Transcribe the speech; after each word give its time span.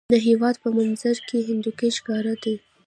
د 0.13 0.15
هېواد 0.27 0.55
په 0.63 0.69
منظره 0.77 1.21
کې 1.27 1.45
هندوکش 1.49 1.93
ښکاره 2.01 2.33
دی. 2.43 2.55